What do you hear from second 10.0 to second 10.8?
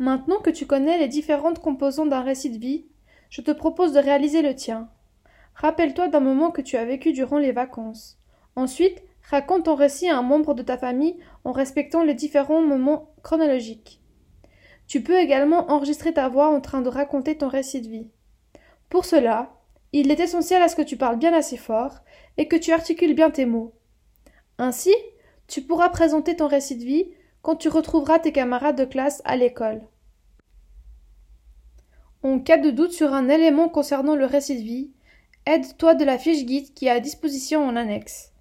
à un membre de ta